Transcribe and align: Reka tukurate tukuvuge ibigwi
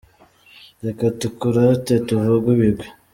Reka 0.85 1.05
tukurate 1.19 1.93
tukuvuge 2.07 2.49
ibigwi 2.55 2.87